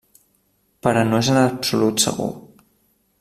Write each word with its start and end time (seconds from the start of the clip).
Però 0.87 1.03
no 1.09 1.19
és 1.25 1.31
en 1.35 1.39
absolut 1.43 2.05
segur. 2.09 2.31